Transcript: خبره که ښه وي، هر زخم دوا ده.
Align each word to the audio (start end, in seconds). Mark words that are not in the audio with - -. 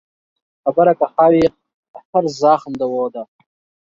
خبره 0.63 0.93
که 0.99 1.05
ښه 1.13 1.25
وي، 1.31 1.45
هر 2.11 2.25
زخم 2.41 2.71
دوا 2.81 3.03
ده. 3.13 3.21